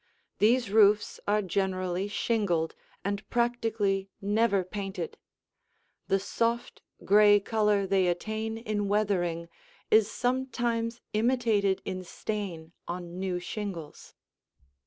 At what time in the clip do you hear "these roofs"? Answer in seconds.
0.39-1.19